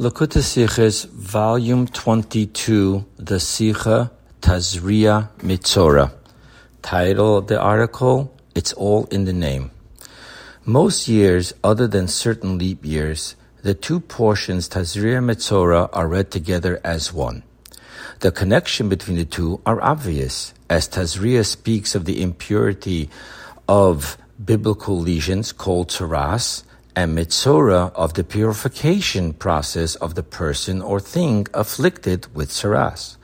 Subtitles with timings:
[0.00, 6.10] Likkutei Sichos, Volume 22, the Sicha Tazria Mitzora.
[6.80, 9.70] Title of the article, It's All in the Name.
[10.64, 16.80] Most years, other than certain leap years, the two portions Tazria Mitzora are read together
[16.82, 17.42] as one.
[18.20, 23.10] The connection between the two are obvious, as Tazria speaks of the impurity
[23.68, 26.62] of biblical lesions called tsaras,
[26.96, 33.16] and mitzora of the purification process of the person or thing afflicted with tsaras.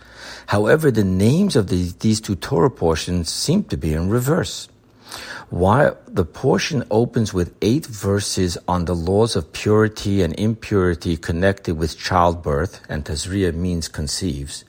[0.46, 4.68] However, the names of the, these two Torah portions seem to be in reverse.
[5.50, 11.78] While the portion opens with eight verses on the laws of purity and impurity connected
[11.78, 14.64] with childbirth, and Tazria means conceives,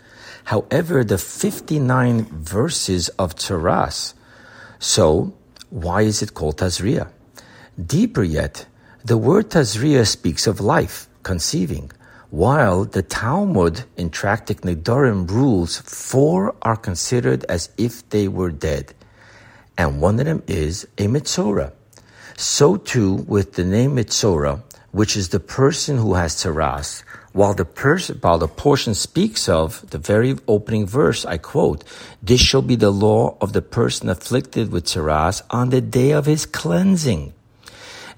[0.46, 4.14] however, the 59 verses of Tsaras.
[4.78, 5.34] So,
[5.72, 7.10] why is it called Tazria?
[7.84, 8.68] Deeper yet,
[9.06, 11.92] the word Tazria speaks of life, conceiving,
[12.30, 18.94] while the Talmud in Tractate Nedarim rules four are considered as if they were dead,
[19.78, 21.72] and one of them is a Mitzora.
[22.36, 27.66] So too with the name Mitzora, which is the person who has Tsaras, while the
[27.66, 31.84] person, while the portion speaks of the very opening verse, I quote,
[32.22, 36.26] "This shall be the law of the person afflicted with tsaras on the day of
[36.26, 37.34] his cleansing."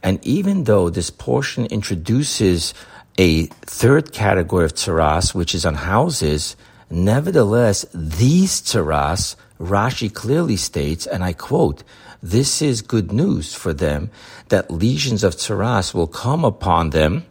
[0.01, 2.73] And even though this portion introduces
[3.17, 6.55] a third category of tsaras, which is on houses,
[6.89, 11.83] nevertheless, these tsaras, Rashi clearly states, and I quote,
[12.21, 14.09] this is good news for them
[14.49, 17.25] that lesions of tsaras will come upon them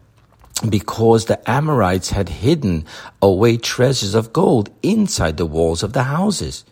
[0.67, 2.87] because the Amorites had hidden
[3.21, 6.65] away treasures of gold inside the walls of the houses.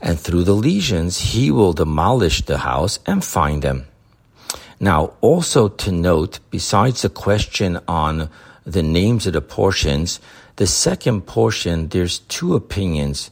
[0.00, 3.87] And through the lesions, he will demolish the house and find them.
[4.80, 8.30] Now, also to note, besides the question on
[8.64, 10.20] the names of the portions,
[10.56, 13.30] the second portion, there's two opinions.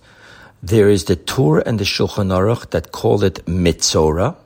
[0.63, 4.37] There is the Tur and the Shulchan Aruch that call it Mitzora,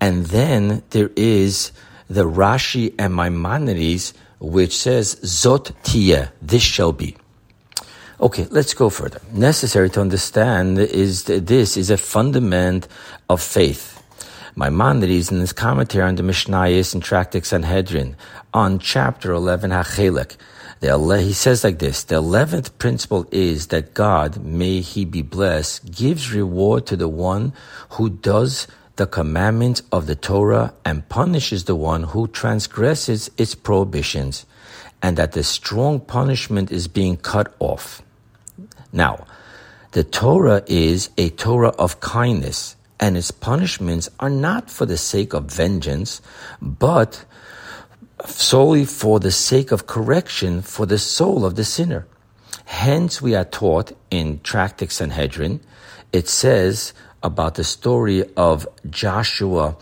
[0.00, 1.72] and then there is
[2.08, 7.16] the Rashi and Maimonides, which says Zot Tia, this shall be.
[8.20, 9.20] Okay, let's go further.
[9.32, 12.86] Necessary to understand is that this is a fundament
[13.28, 13.93] of faith.
[14.56, 18.16] Maimonides in his commentary on the Mishnayos and Tractate Sanhedrin
[18.52, 20.36] on chapter 11 Hachelek.
[20.80, 26.32] He says like this, the eleventh principle is that God, may he be blessed, gives
[26.32, 27.52] reward to the one
[27.90, 34.46] who does the commandments of the Torah and punishes the one who transgresses its prohibitions,
[35.02, 38.02] and that the strong punishment is being cut off.
[38.92, 39.26] Now,
[39.92, 45.32] the Torah is a Torah of kindness and its punishments are not for the sake
[45.32, 46.22] of vengeance,
[46.60, 47.24] but
[48.24, 52.06] solely for the sake of correction for the soul of the sinner.
[52.64, 55.60] Hence, we are taught in Tractate Sanhedrin,
[56.12, 59.76] it says about the story of Joshua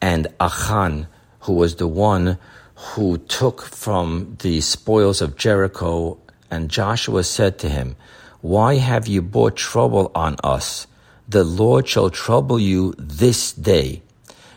[0.00, 1.06] and Achan,
[1.40, 2.38] who was the one
[2.74, 6.18] who took from the spoils of Jericho,
[6.50, 7.96] and Joshua said to him,
[8.40, 10.86] Why have you brought trouble on us?
[11.28, 14.02] The Lord shall trouble you this day.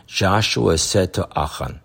[0.05, 1.79] Joshua said to Achan.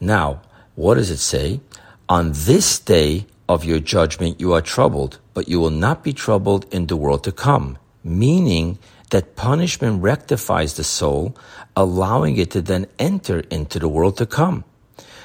[0.00, 0.42] Now,
[0.74, 1.60] what does it say?
[2.08, 6.66] On this day of your judgment you are troubled, but you will not be troubled
[6.72, 7.78] in the world to come.
[8.04, 8.78] Meaning
[9.10, 11.36] that punishment rectifies the soul,
[11.76, 14.64] allowing it to then enter into the world to come.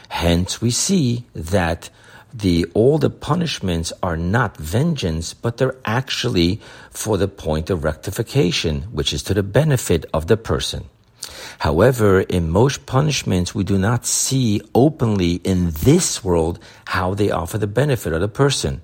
[0.09, 1.89] Hence we see that
[2.33, 6.61] the all the punishments are not vengeance, but they're actually
[6.91, 10.85] for the point of rectification, which is to the benefit of the person.
[11.59, 17.57] However, in most punishments, we do not see openly in this world how they offer
[17.57, 18.81] the benefit of the person.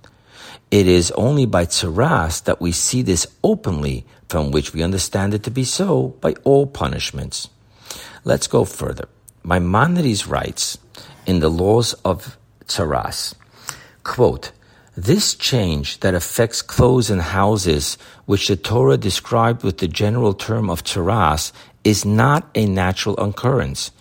[0.72, 5.44] It is only by tsaras that we see this openly, from which we understand it
[5.44, 7.48] to be so by all punishments.
[8.24, 9.08] Let's go further.
[9.44, 10.78] Maimonides writes
[11.28, 12.38] in the laws of
[12.68, 13.34] tsaras,
[14.04, 14.52] quote,
[14.96, 20.70] this change that affects clothes and houses, which the Torah described with the general term
[20.70, 21.52] of tsaras,
[21.84, 23.92] is not a natural occurrence.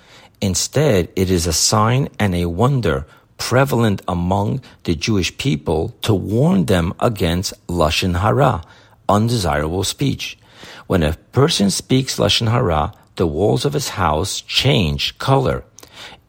[0.41, 3.07] Instead, it is a sign and a wonder
[3.39, 8.63] prevalent among the Jewish people to warn them against lashon hara,
[9.09, 10.39] undesirable speech.
[10.87, 15.65] When a person speaks lashon hara, the walls of his house change color.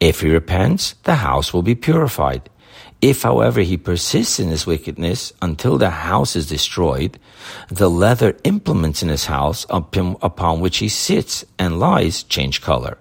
[0.00, 2.50] If he repents, the house will be purified.
[3.00, 7.18] If, however, he persists in his wickedness until the house is destroyed,
[7.68, 12.96] the leather implements in his house upon which he sits and lies change color.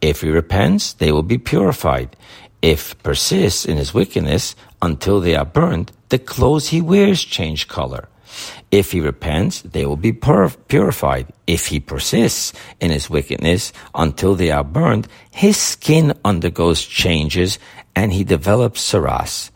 [0.00, 2.16] If he repents, they will be purified.
[2.62, 8.08] If persists in his wickedness until they are burned, the clothes he wears change color.
[8.70, 11.32] If he repents, they will be pur- purified.
[11.46, 17.58] If he persists in his wickedness until they are burned, his skin undergoes changes
[17.94, 19.50] and he develops saras.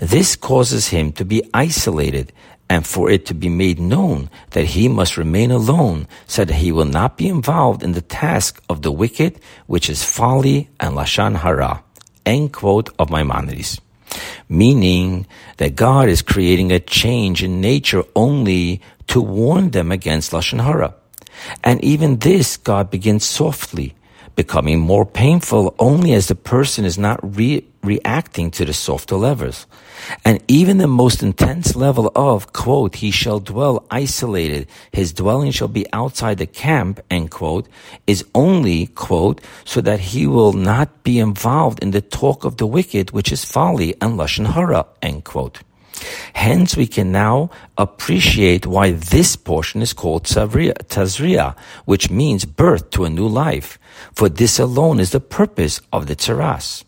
[0.00, 2.32] This causes him to be isolated
[2.68, 6.72] and for it to be made known that he must remain alone so that he
[6.72, 11.36] will not be involved in the task of the wicked, which is folly and lashon
[11.36, 11.84] hara.
[12.24, 13.80] End quote of Maimonides.
[14.48, 15.26] Meaning
[15.56, 20.94] that God is creating a change in nature only to warn them against lashon hara.
[21.62, 23.94] And even this God begins softly
[24.36, 29.66] becoming more painful only as the person is not re- reacting to the softer levels.
[30.24, 35.68] And even the most intense level of, quote, he shall dwell isolated, his dwelling shall
[35.68, 37.68] be outside the camp, end quote,
[38.06, 42.66] is only, quote, so that he will not be involved in the talk of the
[42.66, 45.60] wicked, which is folly and lashon hara, end quote.
[46.34, 53.04] Hence, we can now appreciate why this portion is called Tazria, which means birth to
[53.04, 53.78] a new life.
[54.12, 56.84] For this alone is the purpose of the Tzaras.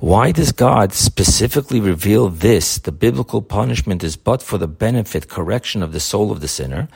[0.00, 2.78] Why does God specifically reveal this?
[2.78, 6.88] The biblical punishment is but for the benefit, correction of the soul of the sinner.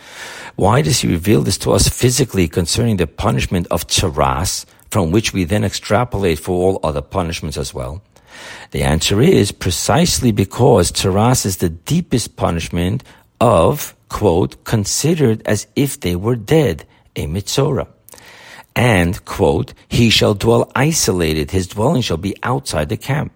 [0.56, 5.34] Why does He reveal this to us physically concerning the punishment of Tzaras, from which
[5.34, 8.02] we then extrapolate for all other punishments as well?
[8.70, 13.04] The answer is precisely because Tzaras is the deepest punishment
[13.40, 16.86] of, quote, considered as if they were dead,
[17.16, 17.88] a mitzora.
[18.74, 23.32] And, quote, he shall dwell isolated, his dwelling shall be outside the camp.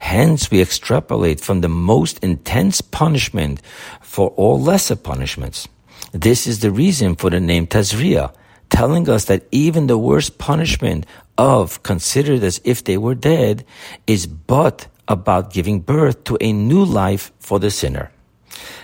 [0.00, 3.60] Hence, we extrapolate from the most intense punishment
[4.00, 5.68] for all lesser punishments.
[6.12, 8.34] This is the reason for the name Tazria,
[8.70, 11.06] telling us that even the worst punishment
[11.42, 13.64] of considered as if they were dead
[14.06, 18.12] is but about giving birth to a new life for the sinner.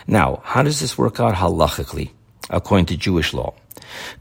[0.08, 2.10] Now, how does this work out halachically,
[2.50, 3.54] according to Jewish law?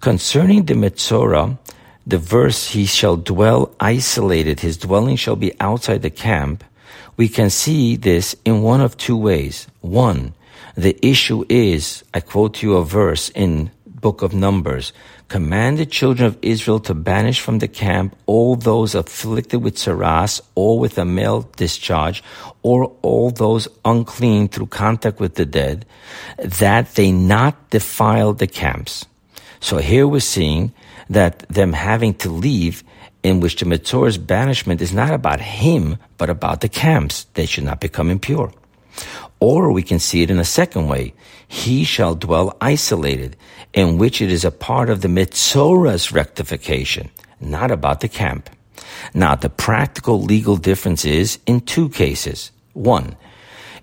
[0.02, 1.58] Concerning the Metzora,
[2.06, 6.64] the verse, he shall dwell isolated, his dwelling shall be outside the camp,
[7.18, 9.66] we can see this in one of two ways.
[9.82, 10.36] One,
[10.76, 14.94] the issue is, I quote you a verse in book of Numbers,
[15.28, 20.42] command the children of Israel to banish from the camp all those afflicted with saras
[20.56, 22.24] or with a male discharge
[22.62, 25.86] or all those unclean through contact with the dead,
[26.38, 29.06] that they not defile the camps.
[29.60, 30.74] So here we're seeing
[31.10, 32.84] that them having to leave
[33.24, 37.26] in which the Metzor's banishment is not about him, but about the camps.
[37.34, 38.54] They should not become impure.
[39.40, 41.14] Or we can see it in a second way.
[41.48, 43.36] He shall dwell isolated,
[43.74, 48.50] in which it is a part of the Metzora's rectification, not about the camp.
[49.14, 52.52] Now, the practical legal difference is in two cases.
[52.74, 53.16] One,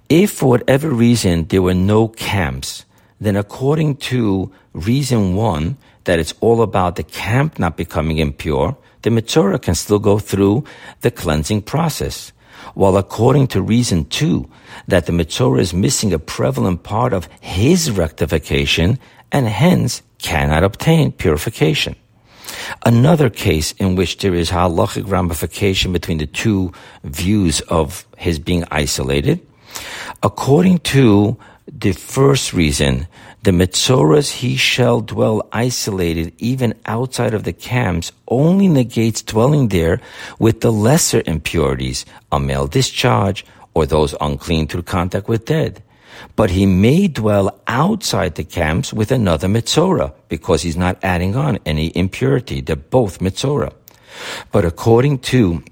[0.09, 2.85] if for whatever reason there were no camps,
[3.21, 9.11] then according to reason one, that it's all about the camp not becoming impure, the
[9.11, 10.65] Metzora can still go through
[11.01, 12.33] the cleansing process.
[12.75, 14.49] While according to reason two,
[14.89, 18.99] that the Metzora is missing a prevalent part of his rectification
[19.31, 21.97] and hence cannot obtain purification.
[22.85, 26.73] Another case in which there is halachic ramification between the two
[27.05, 29.41] views of his being isolated,
[30.23, 33.07] according to the first reason,
[33.45, 40.01] the Metzoras he shall dwell isolated even outside of the camps only negates dwelling there
[40.39, 45.83] with the lesser impurities, a male discharge, or those unclean through contact with dead.
[46.37, 51.59] But he may dwell outside the camps with another Metzora because he's not adding on
[51.67, 52.63] any impurity.
[52.63, 53.75] They're both Metzora.
[54.53, 55.63] But according to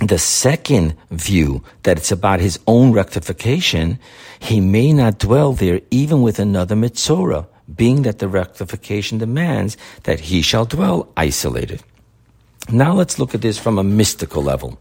[0.00, 3.98] the second view that it's about his own rectification,
[4.38, 10.20] he may not dwell there even with another Metzora, being that the rectification demands that
[10.20, 11.82] he shall dwell isolated.
[12.70, 14.78] Now let's look at this from a mystical level.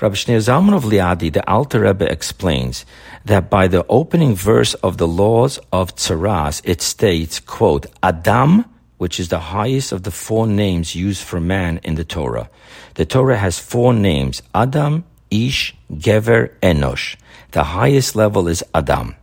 [0.00, 2.86] Rabbi Shneur Zalman of Liadi, the Alter Rebbe explains
[3.26, 8.64] that by the opening verse of the laws of Tzaras, it states, quote, Adam,
[9.00, 12.50] which is the highest of the four names used for man in the Torah.
[12.96, 17.16] The Torah has four names, Adam, Ish, Gever, Enosh.
[17.52, 19.16] The highest level is Adam.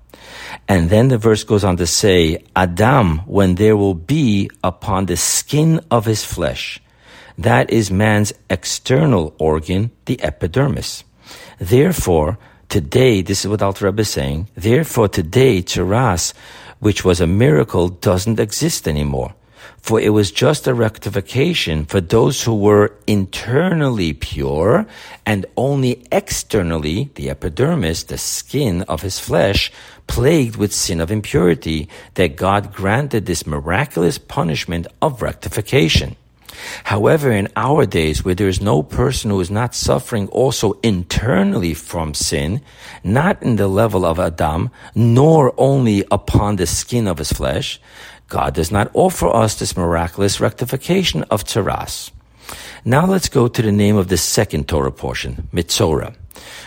[0.67, 5.15] And then the verse goes on to say, Adam, when there will be upon the
[5.15, 6.81] skin of his flesh.
[7.37, 11.03] That is man's external organ, the epidermis.
[11.59, 16.33] Therefore, today, this is what Alter Rebbe is saying, therefore today, Tzaras,
[16.79, 19.35] which was a miracle, doesn't exist anymore.
[19.77, 24.85] For it was just a rectification for those who were internally pure
[25.25, 29.71] and only externally, the epidermis, the skin of his flesh,
[30.07, 36.15] plagued with sin of impurity, that God granted this miraculous punishment of rectification.
[36.83, 41.73] However, in our days where there is no person who is not suffering also internally
[41.73, 42.61] from sin,
[43.03, 47.79] not in the level of Adam, nor only upon the skin of his flesh,
[48.27, 52.11] God does not offer us this miraculous rectification of Tzaras.
[52.83, 56.15] Now let's go to the name of the second Torah portion, Mitzorah.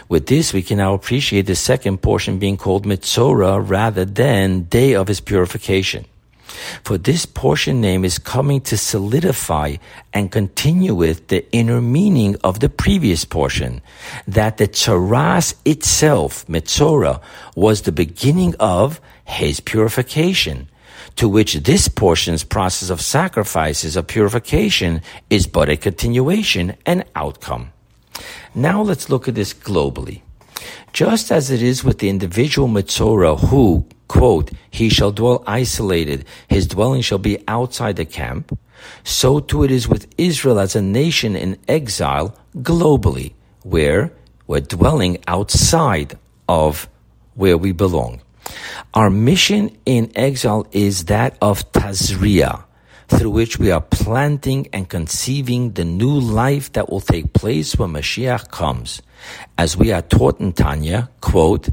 [0.09, 4.95] With this, we can now appreciate the second portion being called Mitzorah rather than Day
[4.95, 6.05] of His Purification.
[6.83, 9.77] For this portion name is coming to solidify
[10.13, 13.81] and continue with the inner meaning of the previous portion,
[14.27, 17.21] that the Tzaras itself, Mitzorah,
[17.55, 20.69] was the beginning of his purification,
[21.21, 27.71] to which this portion's process of sacrifices of purification is but a continuation and outcome.
[28.55, 30.23] Now let's look at this globally.
[30.95, 36.67] Just as it is with the individual Mitzorah who, quote, he shall dwell isolated, his
[36.67, 38.59] dwelling shall be outside the camp,
[39.05, 44.11] so too it is with Israel as a nation in exile globally, where
[44.47, 46.17] we're dwelling outside
[46.49, 46.89] of
[47.35, 48.23] where we belong.
[48.95, 52.65] Our mission in exile is that of Tazria,
[53.09, 57.91] through which we are planting and conceiving the new life that will take place when
[57.91, 59.03] Mashiach comes.
[59.59, 61.69] As we are taught in Tanya, quote,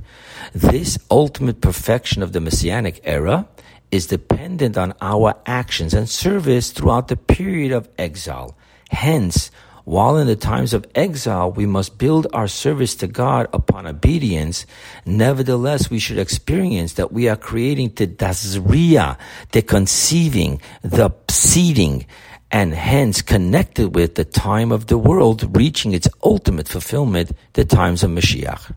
[0.53, 3.47] this ultimate perfection of the Messianic era
[3.91, 8.57] is dependent on our actions and service throughout the period of exile.
[8.89, 9.51] Hence,
[9.87, 14.65] while in the times of exile we must build our service to God upon obedience,
[15.05, 19.17] nevertheless we should experience that we are creating the tazriya,
[19.53, 22.05] the conceiving, the seeding,
[22.51, 28.03] and hence connected with the time of the world reaching its ultimate fulfillment, the times
[28.03, 28.75] of Mashiach.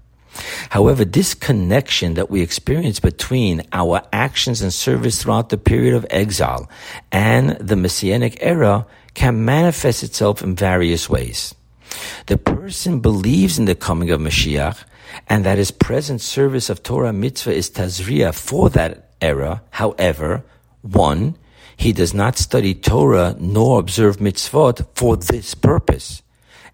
[0.69, 6.07] However, this connection that we experience between our actions and service throughout the period of
[6.09, 6.71] exile
[7.11, 11.55] and the Messianic era can manifest itself in various ways.
[12.26, 14.85] The person believes in the coming of Mashiach
[15.29, 19.62] and that his present service of Torah mitzvah is tazriya for that era.
[19.71, 20.45] However,
[20.83, 21.37] one,
[21.76, 26.23] he does not study Torah nor observe mitzvot for this purpose.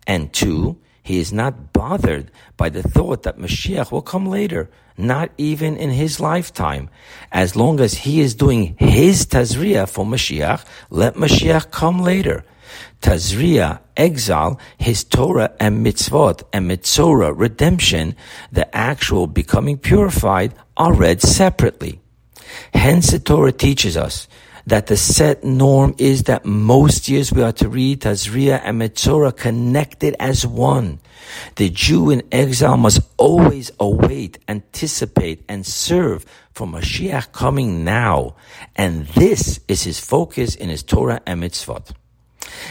[0.07, 5.31] And two, he is not bothered by the thought that Mashiach will come later, not
[5.39, 6.91] even in his lifetime.
[7.31, 12.45] As long as he is doing his Tazria for Mashiach, let Mashiach come later.
[13.03, 18.17] Tazria, exile, his Torah and mitzvot and mitzorah, redemption,
[18.51, 22.01] the actual becoming purified, are read separately.
[22.75, 24.27] Hence the Torah teaches us
[24.67, 29.35] that the set norm is that most years we are to read Tazria and Metzora
[29.35, 30.99] connected as one.
[31.55, 38.35] The Jew in exile must always await, anticipate, and serve for Mashiach coming now.
[38.75, 41.93] And this is his focus in his Torah and Mitzvot.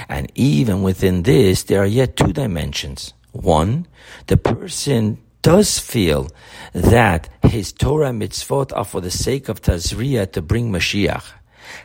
[0.09, 3.13] And even within this, there are yet two dimensions.
[3.31, 3.87] One,
[4.27, 6.29] the person does feel
[6.73, 11.23] that his Torah mitzvot are for the sake of Tazria to bring Mashiach.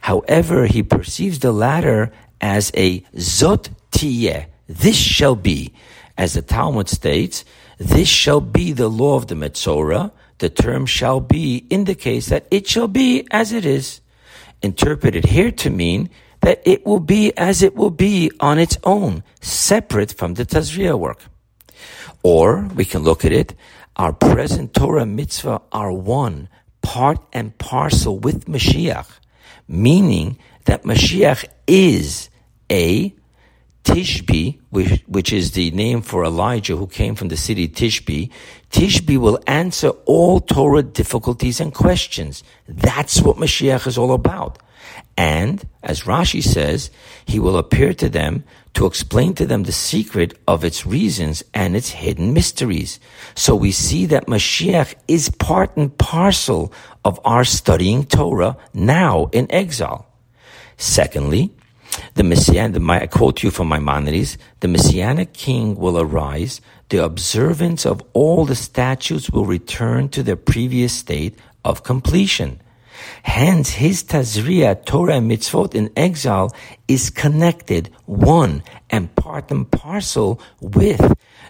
[0.02, 4.46] However, he perceives the latter as a zot tiyeh.
[4.68, 5.72] This shall be,
[6.16, 7.44] as the Talmud states,
[7.78, 10.12] this shall be the law of the Metzorah.
[10.38, 14.00] The term shall be indicates that it shall be as it is.
[14.62, 16.10] Interpreted here to mean
[16.40, 20.98] that it will be as it will be on its own, separate from the Tazria
[20.98, 21.24] work.
[22.22, 23.54] Or we can look at it,
[23.96, 26.48] our present Torah mitzvah are one,
[26.82, 29.08] part and parcel with Mashiach
[29.68, 32.30] meaning that Mashiach is
[32.70, 33.14] a
[33.84, 38.30] Tishbi, which, which, is the name for Elijah who came from the city Tishbi.
[38.70, 42.42] Tishbi will answer all Torah difficulties and questions.
[42.68, 44.58] That's what Mashiach is all about.
[45.16, 46.90] And, as Rashi says,
[47.24, 51.76] he will appear to them to explain to them the secret of its reasons and
[51.76, 53.00] its hidden mysteries.
[53.34, 56.72] So we see that Mashiach is part and parcel
[57.04, 60.06] of our studying Torah now in exile.
[60.76, 61.52] Secondly,
[62.14, 68.02] the Messianic, I quote you from Maimonides, the Messianic king will arise, the observance of
[68.12, 72.60] all the statutes will return to their previous state of completion.
[73.22, 76.54] Hence, his Tazria, Torah and Mitzvot in exile
[76.86, 81.00] is connected, one, and part and parcel with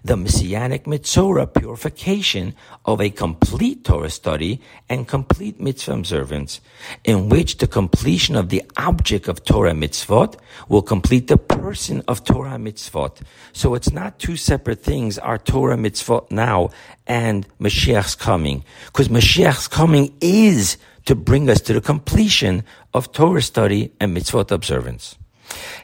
[0.04, 2.54] the Messianic Mitzvah purification
[2.84, 6.60] of a complete Torah study and complete mitzvah observance,
[7.04, 10.36] in which the completion of the object of Torah mitzvot
[10.68, 13.20] will complete the person of Torah mitzvot.
[13.52, 16.70] So it's not two separate things, our Torah mitzvot now
[17.06, 20.76] and Mashiach's coming, because Mashiach's coming is
[21.06, 22.64] to bring us to the completion
[22.94, 25.16] of Torah study and mitzvot observance.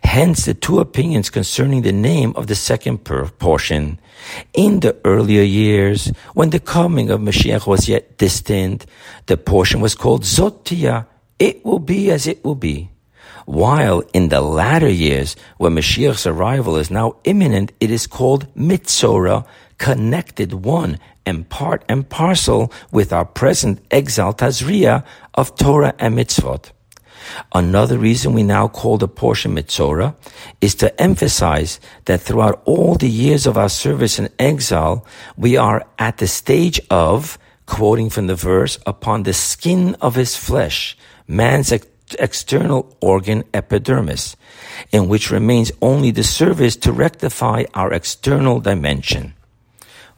[0.03, 3.99] Hence the two opinions concerning the name of the second portion.
[4.55, 8.87] In the earlier years, when the coming of Mashiach was yet distant,
[9.27, 11.07] the portion was called Zotia.
[11.39, 12.91] It will be as it will be.
[13.47, 19.47] While in the latter years, when Mashiach's arrival is now imminent, it is called Mitzorah,
[19.79, 25.05] connected one and part and parcel with our present Tazria
[25.35, 26.71] of Torah and Mitzvot.
[27.53, 30.15] Another reason we now call the portion Mitzorah
[30.61, 35.07] is to emphasize that throughout all the years of our service in exile,
[35.37, 40.37] we are at the stage of, quoting from the verse, upon the skin of his
[40.37, 41.87] flesh, man's ex-
[42.19, 44.37] external organ epidermis,
[44.93, 49.35] in which remains only the service to rectify our external dimension.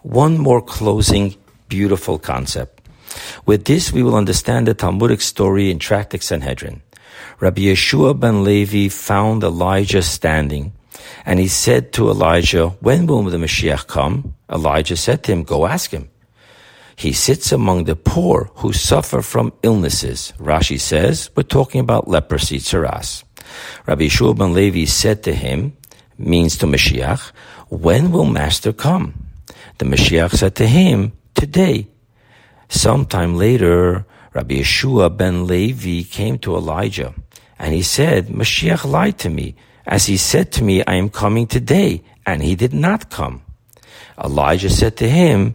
[0.02, 1.36] One more closing
[1.68, 2.78] beautiful concept.
[3.46, 6.82] With this, we will understand the Talmudic story in Tractate Sanhedrin.
[7.40, 10.72] Rabbi Yeshua ben Levi found Elijah standing,
[11.24, 14.34] and he said to Elijah, When will the Mashiach come?
[14.50, 16.10] Elijah said to him, Go ask him.
[16.98, 20.32] He sits among the poor who suffer from illnesses.
[20.38, 23.22] Rashi says, we're talking about leprosy, tsaras.
[23.86, 25.76] Rabbi Yeshua ben Levi said to him,
[26.18, 27.30] means to Mashiach,
[27.68, 29.14] when will Master come?
[29.78, 31.86] The Mashiach said to him, today.
[32.68, 34.04] Sometime later,
[34.34, 37.14] Rabbi Yeshua ben Levi came to Elijah
[37.58, 39.56] and he said, Mashiach lied to me,
[39.86, 43.42] as he said to me, I am coming today, and he did not come.
[44.22, 45.54] Elijah said to him,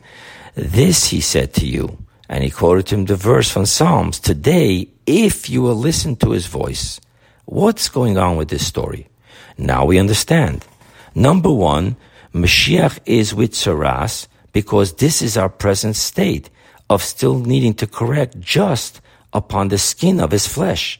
[0.55, 1.97] This he said to you.
[2.27, 6.47] And he quoted him the verse from Psalms, Today, if you will listen to his
[6.47, 6.99] voice.
[7.45, 9.07] What's going on with this story?
[9.57, 10.65] Now we understand.
[11.13, 11.95] Number one,
[12.33, 16.49] Mashiach is with Saras because this is our present state
[16.89, 20.99] of still needing to correct just upon the skin of his flesh.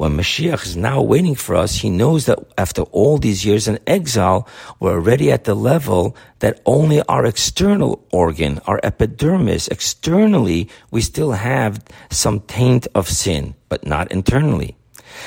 [0.00, 3.78] When Mashiach is now waiting for us, he knows that after all these years in
[3.86, 4.48] exile,
[4.80, 11.32] we're already at the level that only our external organ, our epidermis, externally, we still
[11.32, 14.79] have some taint of sin, but not internally.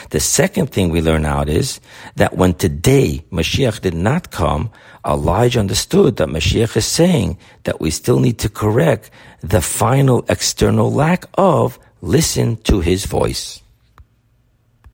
[0.09, 1.79] The second thing we learn out is
[2.15, 4.69] that when today Mashiach did not come,
[5.05, 9.09] Elijah understood that Mashiach is saying that we still need to correct
[9.41, 13.62] the final external lack of listen to his voice.